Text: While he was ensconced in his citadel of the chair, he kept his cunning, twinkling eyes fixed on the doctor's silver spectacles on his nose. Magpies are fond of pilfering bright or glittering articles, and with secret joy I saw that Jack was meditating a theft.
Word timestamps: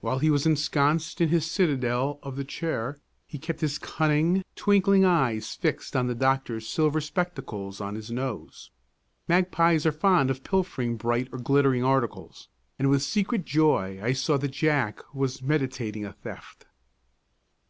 While 0.00 0.18
he 0.20 0.30
was 0.30 0.46
ensconced 0.46 1.20
in 1.20 1.28
his 1.28 1.44
citadel 1.44 2.18
of 2.22 2.36
the 2.36 2.42
chair, 2.44 2.96
he 3.26 3.36
kept 3.38 3.60
his 3.60 3.76
cunning, 3.78 4.44
twinkling 4.56 5.04
eyes 5.04 5.54
fixed 5.54 5.94
on 5.94 6.06
the 6.06 6.14
doctor's 6.14 6.66
silver 6.66 7.02
spectacles 7.02 7.78
on 7.78 7.94
his 7.94 8.10
nose. 8.10 8.70
Magpies 9.28 9.84
are 9.84 9.92
fond 9.92 10.30
of 10.30 10.42
pilfering 10.42 10.96
bright 10.96 11.28
or 11.32 11.38
glittering 11.38 11.84
articles, 11.84 12.48
and 12.78 12.88
with 12.88 13.02
secret 13.02 13.44
joy 13.44 14.00
I 14.02 14.14
saw 14.14 14.38
that 14.38 14.52
Jack 14.52 15.02
was 15.14 15.42
meditating 15.42 16.06
a 16.06 16.14
theft. 16.14 16.64